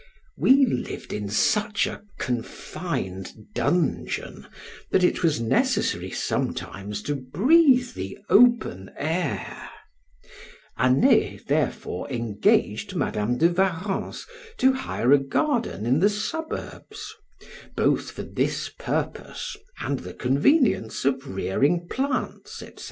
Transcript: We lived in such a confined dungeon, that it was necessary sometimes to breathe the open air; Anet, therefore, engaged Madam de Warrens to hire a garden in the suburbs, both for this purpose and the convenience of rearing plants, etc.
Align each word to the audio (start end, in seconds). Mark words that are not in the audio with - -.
We 0.35 0.65
lived 0.65 1.13
in 1.13 1.29
such 1.29 1.85
a 1.85 2.01
confined 2.17 3.53
dungeon, 3.53 4.47
that 4.89 5.03
it 5.03 5.21
was 5.21 5.39
necessary 5.39 6.09
sometimes 6.09 7.03
to 7.03 7.13
breathe 7.15 7.93
the 7.93 8.17
open 8.27 8.89
air; 8.97 9.69
Anet, 10.75 11.41
therefore, 11.45 12.09
engaged 12.11 12.95
Madam 12.95 13.37
de 13.37 13.49
Warrens 13.49 14.25
to 14.57 14.73
hire 14.73 15.11
a 15.13 15.19
garden 15.19 15.85
in 15.85 15.99
the 15.99 16.09
suburbs, 16.09 17.13
both 17.75 18.09
for 18.09 18.23
this 18.23 18.69
purpose 18.69 19.55
and 19.81 19.99
the 19.99 20.15
convenience 20.15 21.05
of 21.05 21.27
rearing 21.27 21.87
plants, 21.87 22.63
etc. 22.63 22.79